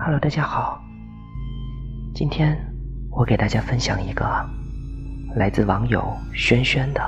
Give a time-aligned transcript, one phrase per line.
[0.00, 0.80] Hello，大家好。
[2.14, 2.56] 今天
[3.10, 4.24] 我给大家分享一个
[5.34, 7.02] 来自网友轩轩的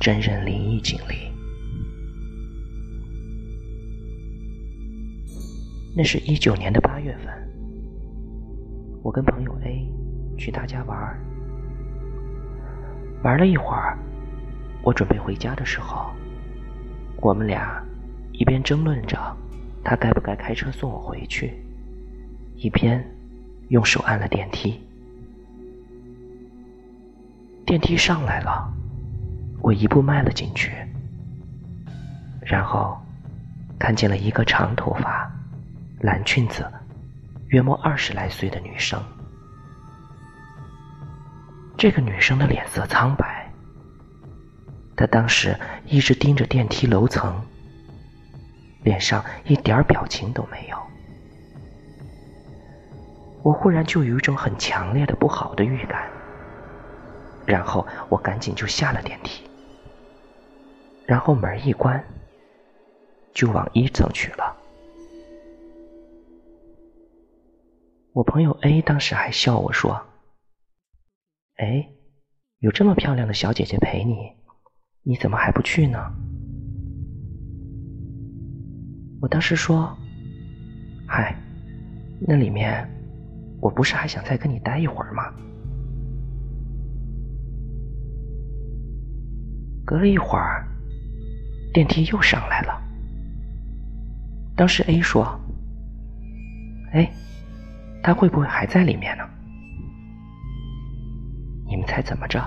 [0.00, 1.30] 真人灵异经历。
[5.96, 7.32] 那是一九年的八月份，
[9.04, 9.88] 我跟朋友 A
[10.36, 11.16] 去他家玩，
[13.22, 13.96] 玩了一会儿，
[14.82, 16.10] 我准备回家的时候，
[17.20, 17.80] 我们俩
[18.32, 19.16] 一边争论着
[19.84, 21.62] 他该不该开车送我回去，
[22.62, 23.04] 一边
[23.70, 24.80] 用手按了电梯。
[27.66, 28.72] 电梯上来了，
[29.60, 30.72] 我一步迈了进去，
[32.40, 32.96] 然后
[33.80, 35.28] 看见了一个长头发。
[36.02, 36.64] 蓝裙子，
[37.48, 39.00] 约莫二十来岁的女生。
[41.76, 43.50] 这个女生的脸色苍白，
[44.96, 47.40] 她当时一直盯着电梯楼层，
[48.84, 50.91] 脸上一点表情都没有。
[53.42, 56.08] 我忽然就有一种很强烈的不好的预感，
[57.44, 59.42] 然后我赶紧就下了电梯，
[61.06, 62.04] 然后门一关，
[63.34, 64.56] 就往一层去了。
[68.12, 70.00] 我朋友 A 当时还笑我说
[71.56, 71.88] ：“哎，
[72.58, 74.30] 有这么漂亮的小姐姐陪你，
[75.02, 75.98] 你怎么还不去呢？”
[79.22, 79.96] 我当时说
[81.08, 81.34] ：“嗨，
[82.20, 82.86] 那里面
[83.62, 85.32] 我不是还想再跟你待一会儿吗？”
[89.86, 90.68] 隔了一会儿，
[91.72, 92.82] 电梯又上来了。
[94.54, 95.40] 当时 A 说
[96.92, 97.10] ：“哎。”
[98.04, 99.22] 他会不会还在里面呢？
[101.68, 102.42] 你们猜怎么着？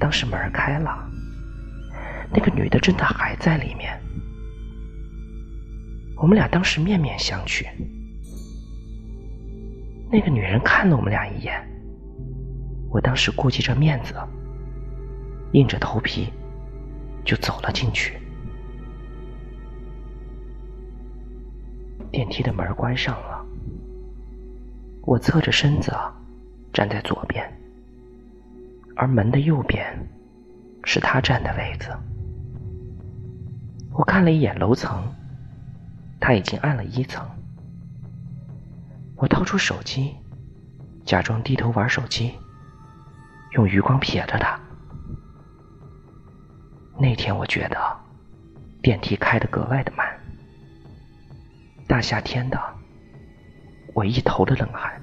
[0.00, 1.08] 当时门开了，
[2.32, 3.96] 那个女的真的还在里面。
[6.16, 7.64] 我们俩当时面面相觑。
[10.14, 11.60] 那个女人看了我们俩一眼，
[12.88, 14.14] 我当时顾及着面子，
[15.54, 16.32] 硬着头皮
[17.24, 18.16] 就走了进去。
[22.12, 23.44] 电梯的门关上了。
[25.02, 25.92] 我侧着身子
[26.72, 27.44] 站在左边，
[28.94, 29.84] 而门的右边
[30.84, 31.90] 是他站的位子。
[33.90, 35.12] 我看了一眼楼层，
[36.20, 37.28] 他已经按了一层。
[39.16, 40.14] 我掏出手机，
[41.04, 42.34] 假装低头玩手机，
[43.52, 44.58] 用余光瞥着他。
[46.98, 47.78] 那天我觉得
[48.82, 50.06] 电梯开得格外的慢，
[51.86, 52.60] 大夏天的。
[53.94, 55.00] 我一头的冷汗。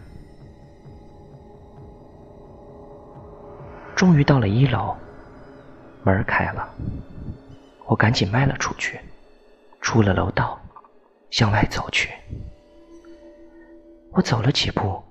[3.95, 4.93] 终于到了一楼，
[6.03, 6.67] 门开了，
[7.85, 8.99] 我赶紧迈了出去，
[9.79, 10.59] 出了楼道，
[11.29, 12.09] 向外走去。
[14.13, 15.01] 我走了几步，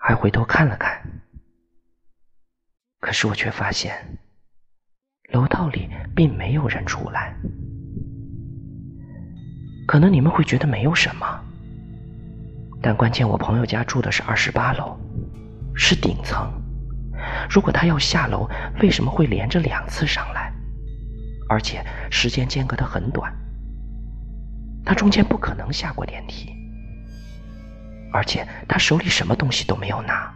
[0.00, 0.98] 还回头看了看，
[3.00, 3.94] 可是我却发现，
[5.30, 7.36] 楼道里并没有人出来。
[9.86, 11.26] 可能你们会觉得没有什么。
[12.80, 14.98] 但关键，我朋友家住的是二十八楼，
[15.74, 16.50] 是顶层。
[17.50, 18.48] 如果他要下楼，
[18.80, 20.50] 为什么会连着两次上来？
[21.48, 23.30] 而且时间间隔的很短，
[24.82, 26.55] 他中间不可能下过电梯。
[28.16, 30.32] 而且他手里什么东西都没有拿。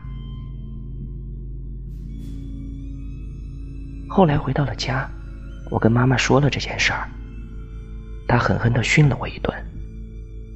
[4.07, 5.09] 后来回到了家，
[5.71, 7.09] 我跟妈妈说了这件事儿，
[8.29, 9.57] 她狠狠的训了我一顿。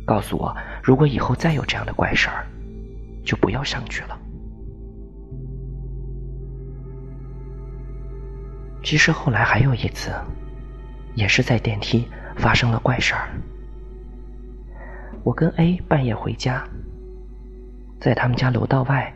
[0.05, 2.45] 告诉我，如果以后再有这样的怪事儿，
[3.25, 4.19] 就不要上去了。
[8.82, 10.12] 其实后来还有一次，
[11.15, 12.06] 也是在电梯
[12.37, 13.31] 发生了怪事儿。
[15.23, 16.62] 我跟 A 半夜回家，
[18.05, 19.11] 在他们家楼道外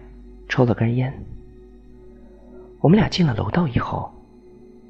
[0.49, 1.13] 抽了根烟。
[2.81, 4.11] 我们俩进了楼道以后，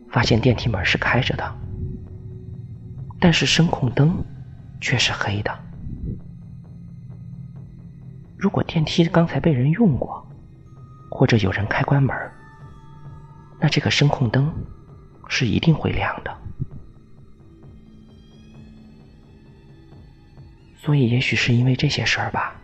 [0.08, 1.52] 发现电梯门是开着的，
[3.18, 4.24] 但是声控灯
[4.80, 5.52] 却是黑的。
[8.36, 10.24] 如果电梯刚才被人用过，
[11.10, 12.16] 或者有人开关门，
[13.58, 14.48] 那这个声控灯
[15.26, 16.32] 是一定会亮的。
[20.76, 22.54] 所以，也许是因为这些事儿吧。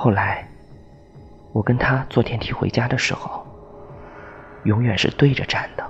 [0.00, 0.48] 后来，
[1.52, 3.44] 我跟他坐电梯回家的时候，
[4.62, 5.84] 永远是对着站的。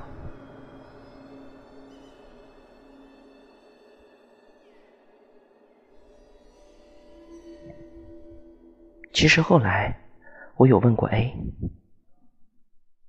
[9.13, 9.95] 其实后来，
[10.57, 11.37] 我有问过 A，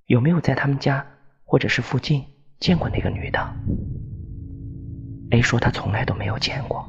[0.04, 1.06] 有没有在他们家
[1.46, 2.22] 或者是附近
[2.58, 3.40] 见过那个女的。
[5.30, 6.86] A 说他从来都没有见过。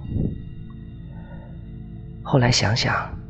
[2.21, 3.20] 后来想想，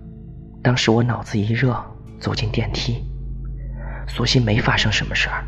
[0.64, 1.76] 当时我脑子一热
[2.20, 3.04] 走进电梯，
[4.08, 5.44] 所幸没发生什么事儿。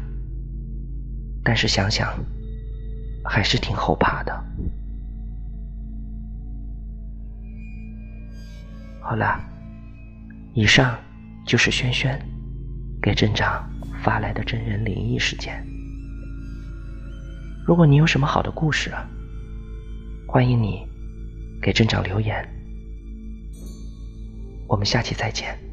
[1.43, 2.13] 但是想想，
[3.23, 4.33] 还是挺后怕的。
[9.01, 9.39] 好了，
[10.53, 10.97] 以上
[11.45, 12.19] 就是轩轩
[13.01, 13.69] 给镇长
[14.01, 15.63] 发来的真人灵异事件。
[17.67, 18.91] 如果你有什么好的故事，
[20.27, 20.87] 欢迎你
[21.61, 22.52] 给镇长留言。
[24.73, 25.72] 我们下期再见。